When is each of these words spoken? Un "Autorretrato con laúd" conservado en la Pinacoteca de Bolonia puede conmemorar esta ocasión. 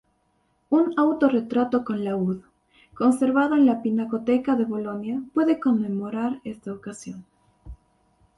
Un 0.71 0.95
"Autorretrato 0.97 1.85
con 1.85 2.03
laúd" 2.03 2.41
conservado 2.95 3.53
en 3.53 3.67
la 3.67 3.83
Pinacoteca 3.83 4.55
de 4.55 4.65
Bolonia 4.65 5.21
puede 5.35 5.59
conmemorar 5.59 6.41
esta 6.43 6.73
ocasión. 6.73 7.23